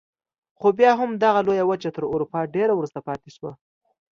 [0.59, 3.51] خو بیا هم دغه لویه وچه تر اروپا ډېره وروسته پاتې شوه.